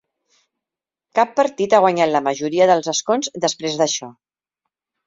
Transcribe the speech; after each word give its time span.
Cap 1.19 1.35
partit 1.41 1.75
ha 1.79 1.83
guanyat 1.85 2.13
la 2.17 2.23
majoria 2.31 2.71
dels 2.73 2.91
escons 2.97 3.35
després 3.47 3.79
d'això. 3.85 4.15